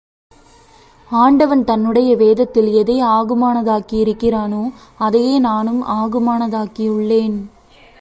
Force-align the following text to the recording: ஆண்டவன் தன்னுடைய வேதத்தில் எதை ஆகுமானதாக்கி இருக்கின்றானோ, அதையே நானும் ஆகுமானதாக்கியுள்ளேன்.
ஆண்டவன் 1.09 1.63
தன்னுடைய 1.63 2.15
வேதத்தில் 2.15 2.73
எதை 2.73 3.03
ஆகுமானதாக்கி 3.03 3.91
இருக்கின்றானோ, 3.91 4.73
அதையே 4.97 5.39
நானும் 5.39 5.87
ஆகுமானதாக்கியுள்ளேன். 5.87 7.45